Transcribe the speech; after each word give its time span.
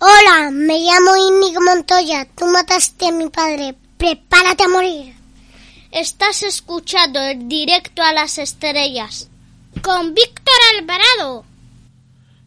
Hola, 0.00 0.52
me 0.52 0.78
llamo 0.78 1.16
Inigo 1.16 1.60
Montoya. 1.60 2.24
Tú 2.36 2.46
mataste 2.46 3.08
a 3.08 3.12
mi 3.12 3.28
padre. 3.30 3.74
Prepárate 3.96 4.62
a 4.62 4.68
morir. 4.68 5.12
Estás 5.90 6.44
escuchando 6.44 7.20
el 7.20 7.48
directo 7.48 8.02
a 8.02 8.12
las 8.12 8.38
estrellas 8.38 9.28
con 9.82 10.14
Víctor 10.14 10.54
Alvarado. 10.78 11.44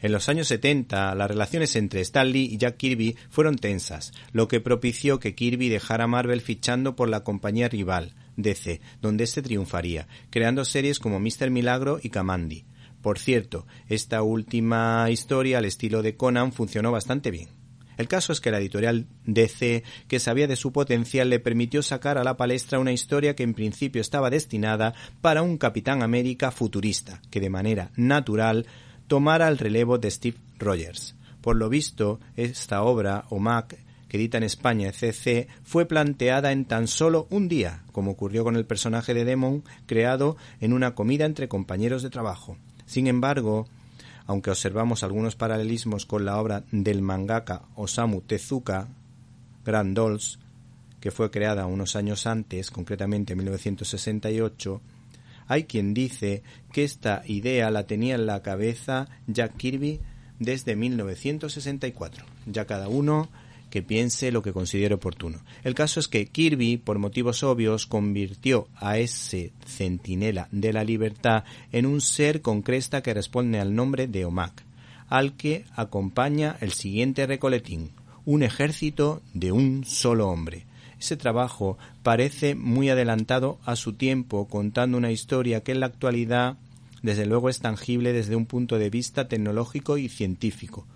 En 0.00 0.12
los 0.12 0.28
años 0.28 0.46
70, 0.46 1.12
las 1.16 1.28
relaciones 1.28 1.74
entre 1.74 2.02
Stanley 2.02 2.44
y 2.44 2.56
Jack 2.56 2.76
Kirby 2.76 3.16
fueron 3.30 3.56
tensas, 3.56 4.12
lo 4.32 4.46
que 4.46 4.60
propició 4.60 5.18
que 5.18 5.34
Kirby 5.34 5.68
dejara 5.68 6.06
Marvel 6.06 6.42
fichando 6.42 6.94
por 6.94 7.08
la 7.08 7.24
compañía 7.24 7.68
rival, 7.68 8.14
DC, 8.36 8.80
donde 9.02 9.24
este 9.24 9.42
triunfaría, 9.42 10.06
creando 10.30 10.64
series 10.64 11.00
como 11.00 11.18
Mr. 11.18 11.50
Milagro 11.50 11.98
y 12.00 12.10
Kamandi. 12.10 12.64
Por 13.02 13.18
cierto, 13.18 13.66
esta 13.88 14.22
última 14.22 15.08
historia 15.10 15.58
al 15.58 15.64
estilo 15.64 16.02
de 16.02 16.16
Conan 16.16 16.52
funcionó 16.52 16.92
bastante 16.92 17.30
bien. 17.30 17.48
El 17.96 18.08
caso 18.08 18.32
es 18.32 18.40
que 18.40 18.50
la 18.50 18.58
editorial 18.58 19.06
DC, 19.26 19.84
que 20.08 20.20
sabía 20.20 20.46
de 20.46 20.56
su 20.56 20.72
potencial, 20.72 21.28
le 21.28 21.38
permitió 21.38 21.82
sacar 21.82 22.16
a 22.16 22.24
la 22.24 22.38
palestra 22.38 22.78
una 22.78 22.92
historia 22.92 23.36
que 23.36 23.42
en 23.42 23.52
principio 23.52 24.00
estaba 24.00 24.30
destinada 24.30 24.94
para 25.20 25.42
un 25.42 25.58
Capitán 25.58 26.02
América 26.02 26.50
futurista, 26.50 27.20
que 27.30 27.40
de 27.40 27.50
manera 27.50 27.90
natural 27.96 28.66
tomara 29.06 29.48
el 29.48 29.58
relevo 29.58 29.98
de 29.98 30.10
Steve 30.10 30.38
Rogers. 30.58 31.14
Por 31.42 31.56
lo 31.56 31.68
visto, 31.68 32.20
esta 32.36 32.82
obra, 32.84 33.24
o 33.28 33.38
Mac, 33.38 33.76
que 34.08 34.16
edita 34.16 34.38
en 34.38 34.44
España 34.44 34.92
CC, 34.92 35.48
fue 35.62 35.84
planteada 35.84 36.52
en 36.52 36.64
tan 36.64 36.88
solo 36.88 37.26
un 37.28 37.48
día, 37.48 37.82
como 37.92 38.12
ocurrió 38.12 38.44
con 38.44 38.56
el 38.56 38.64
personaje 38.64 39.12
de 39.12 39.24
Demon, 39.26 39.62
creado 39.84 40.38
en 40.60 40.72
una 40.72 40.94
comida 40.94 41.26
entre 41.26 41.48
compañeros 41.48 42.02
de 42.02 42.08
trabajo. 42.08 42.56
Sin 42.90 43.06
embargo, 43.06 43.68
aunque 44.26 44.50
observamos 44.50 45.04
algunos 45.04 45.36
paralelismos 45.36 46.06
con 46.06 46.24
la 46.24 46.40
obra 46.40 46.64
del 46.72 47.02
mangaka 47.02 47.62
Osamu 47.76 48.20
Tezuka, 48.20 48.88
Grand 49.64 49.94
Dolls, 49.94 50.40
que 50.98 51.12
fue 51.12 51.30
creada 51.30 51.66
unos 51.66 51.94
años 51.94 52.26
antes, 52.26 52.72
concretamente 52.72 53.34
en 53.34 53.38
1968, 53.38 54.80
hay 55.46 55.64
quien 55.66 55.94
dice 55.94 56.42
que 56.72 56.82
esta 56.82 57.22
idea 57.26 57.70
la 57.70 57.86
tenía 57.86 58.16
en 58.16 58.26
la 58.26 58.42
cabeza 58.42 59.06
Jack 59.28 59.56
Kirby 59.56 60.00
desde 60.40 60.74
1964. 60.74 62.24
Ya 62.46 62.66
cada 62.66 62.88
uno 62.88 63.28
que 63.70 63.82
piense 63.82 64.32
lo 64.32 64.42
que 64.42 64.52
considere 64.52 64.94
oportuno. 64.94 65.38
El 65.64 65.74
caso 65.74 66.00
es 66.00 66.08
que 66.08 66.26
Kirby, 66.26 66.76
por 66.76 66.98
motivos 66.98 67.42
obvios, 67.42 67.86
convirtió 67.86 68.68
a 68.76 68.98
ese 68.98 69.52
centinela 69.66 70.48
de 70.50 70.72
la 70.72 70.84
libertad 70.84 71.44
en 71.72 71.86
un 71.86 72.00
ser 72.00 72.42
con 72.42 72.62
cresta 72.62 73.02
que 73.02 73.14
responde 73.14 73.60
al 73.60 73.74
nombre 73.74 74.06
de 74.06 74.24
Omak, 74.24 74.62
al 75.08 75.36
que 75.36 75.64
acompaña 75.74 76.56
el 76.60 76.72
siguiente 76.72 77.26
recoletín, 77.26 77.92
un 78.24 78.42
ejército 78.42 79.22
de 79.32 79.52
un 79.52 79.84
solo 79.84 80.28
hombre. 80.28 80.66
Ese 80.98 81.16
trabajo 81.16 81.78
parece 82.02 82.54
muy 82.54 82.90
adelantado 82.90 83.58
a 83.64 83.74
su 83.76 83.94
tiempo, 83.94 84.48
contando 84.48 84.98
una 84.98 85.10
historia 85.10 85.62
que 85.62 85.72
en 85.72 85.80
la 85.80 85.86
actualidad 85.86 86.58
desde 87.02 87.24
luego 87.24 87.48
es 87.48 87.60
tangible 87.60 88.12
desde 88.12 88.36
un 88.36 88.46
punto 88.46 88.78
de 88.78 88.90
vista 88.90 89.26
tecnológico 89.26 89.96
y 89.96 90.08
científico, 90.08 90.86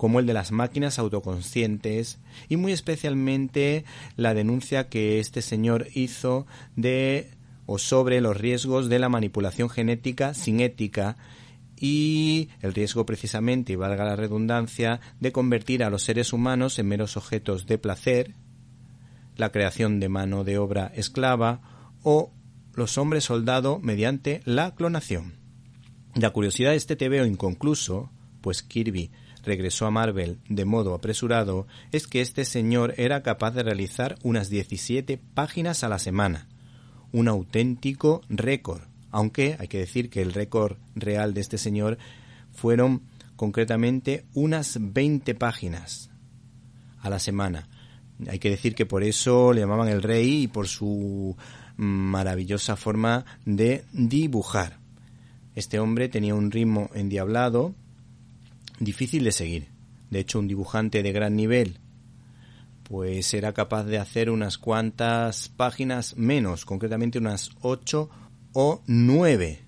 como 0.00 0.18
el 0.18 0.24
de 0.24 0.32
las 0.32 0.50
máquinas 0.50 0.98
autoconscientes 0.98 2.20
y 2.48 2.56
muy 2.56 2.72
especialmente 2.72 3.84
la 4.16 4.32
denuncia 4.32 4.88
que 4.88 5.20
este 5.20 5.42
señor 5.42 5.88
hizo 5.92 6.46
de 6.74 7.32
o 7.66 7.76
sobre 7.76 8.22
los 8.22 8.34
riesgos 8.34 8.88
de 8.88 8.98
la 8.98 9.10
manipulación 9.10 9.68
genética 9.68 10.32
sin 10.32 10.60
ética 10.60 11.18
y 11.76 12.48
el 12.62 12.72
riesgo 12.72 13.04
precisamente, 13.04 13.74
y 13.74 13.76
valga 13.76 14.06
la 14.06 14.16
redundancia, 14.16 15.02
de 15.20 15.32
convertir 15.32 15.84
a 15.84 15.90
los 15.90 16.02
seres 16.02 16.32
humanos 16.32 16.78
en 16.78 16.88
meros 16.88 17.18
objetos 17.18 17.66
de 17.66 17.76
placer, 17.76 18.34
la 19.36 19.52
creación 19.52 20.00
de 20.00 20.08
mano 20.08 20.44
de 20.44 20.56
obra 20.56 20.90
esclava 20.94 21.60
o 22.02 22.32
los 22.72 22.96
hombres 22.96 23.24
soldado 23.24 23.78
mediante 23.80 24.40
la 24.46 24.74
clonación. 24.74 25.34
La 26.14 26.30
curiosidad 26.30 26.70
de 26.70 26.76
este 26.76 26.96
TVO 26.96 27.26
inconcluso, 27.26 28.10
pues 28.40 28.62
Kirby 28.62 29.10
regresó 29.44 29.86
a 29.86 29.90
Marvel 29.90 30.38
de 30.48 30.64
modo 30.64 30.94
apresurado 30.94 31.66
es 31.92 32.06
que 32.06 32.20
este 32.20 32.44
señor 32.44 32.94
era 32.96 33.22
capaz 33.22 33.52
de 33.52 33.62
realizar 33.62 34.18
unas 34.22 34.50
17 34.50 35.18
páginas 35.34 35.84
a 35.84 35.88
la 35.88 35.98
semana. 35.98 36.48
Un 37.12 37.28
auténtico 37.28 38.22
récord, 38.28 38.82
aunque 39.10 39.56
hay 39.58 39.68
que 39.68 39.78
decir 39.78 40.10
que 40.10 40.22
el 40.22 40.32
récord 40.32 40.76
real 40.94 41.34
de 41.34 41.40
este 41.40 41.58
señor 41.58 41.98
fueron 42.52 43.02
concretamente 43.36 44.24
unas 44.34 44.78
20 44.80 45.34
páginas 45.34 46.10
a 47.00 47.10
la 47.10 47.18
semana. 47.18 47.68
Hay 48.28 48.38
que 48.38 48.50
decir 48.50 48.74
que 48.74 48.86
por 48.86 49.02
eso 49.02 49.52
le 49.52 49.62
llamaban 49.62 49.88
el 49.88 50.02
rey 50.02 50.42
y 50.42 50.48
por 50.48 50.68
su 50.68 51.36
maravillosa 51.76 52.76
forma 52.76 53.24
de 53.46 53.84
dibujar. 53.92 54.78
Este 55.54 55.78
hombre 55.78 56.08
tenía 56.08 56.34
un 56.34 56.50
ritmo 56.50 56.90
endiablado, 56.94 57.74
difícil 58.80 59.22
de 59.22 59.32
seguir. 59.32 59.68
De 60.10 60.18
hecho, 60.18 60.40
un 60.40 60.48
dibujante 60.48 61.04
de 61.04 61.12
gran 61.12 61.36
nivel 61.36 61.78
pues 62.90 63.34
era 63.34 63.52
capaz 63.52 63.84
de 63.84 63.98
hacer 63.98 64.30
unas 64.30 64.58
cuantas 64.58 65.48
páginas 65.48 66.16
menos, 66.16 66.64
concretamente 66.64 67.18
unas 67.18 67.52
ocho 67.60 68.10
o 68.52 68.82
nueve. 68.88 69.60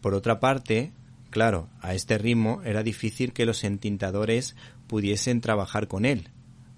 Por 0.00 0.12
otra 0.14 0.40
parte, 0.40 0.90
claro, 1.30 1.68
a 1.80 1.94
este 1.94 2.18
ritmo 2.18 2.62
era 2.64 2.82
difícil 2.82 3.32
que 3.32 3.46
los 3.46 3.62
entintadores 3.62 4.56
pudiesen 4.88 5.40
trabajar 5.40 5.86
con 5.86 6.04
él, 6.04 6.30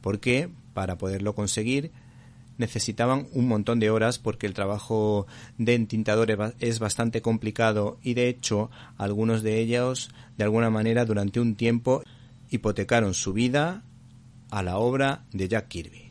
porque 0.03 0.51
para 0.75 0.99
poderlo 0.99 1.35
conseguir 1.35 1.93
necesitaban 2.59 3.27
un 3.33 3.49
montón 3.49 3.81
de 3.81 3.91
horas 3.91 4.19
porque 4.19 4.47
el 4.47 4.55
trabajo 4.55 5.27
de 5.59 5.75
entintador 5.75 6.55
es 6.59 6.79
bastante 6.79 7.23
complicado 7.23 7.99
y 8.03 8.15
de 8.15 8.29
hecho 8.29 8.71
algunos 8.97 9.43
de 9.43 9.61
ellos 9.61 10.11
de 10.37 10.45
alguna 10.45 10.71
manera 10.71 11.05
durante 11.05 11.41
un 11.41 11.55
tiempo 11.55 12.03
hipotecaron 12.51 13.15
su 13.15 13.33
vida 13.33 13.83
a 14.51 14.63
la 14.63 14.79
obra 14.79 15.25
de 15.33 15.49
Jack 15.49 15.69
Kirby. 15.69 16.06